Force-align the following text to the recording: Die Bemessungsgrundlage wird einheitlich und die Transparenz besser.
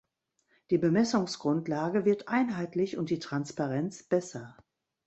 Die 0.71 0.79
Bemessungsgrundlage 0.79 2.05
wird 2.05 2.27
einheitlich 2.27 2.97
und 2.97 3.11
die 3.11 3.19
Transparenz 3.19 4.01
besser. 4.01 4.57